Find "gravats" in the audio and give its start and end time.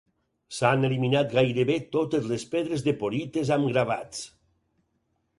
3.75-4.23